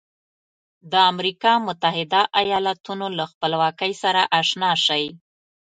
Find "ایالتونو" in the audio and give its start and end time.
2.41-3.05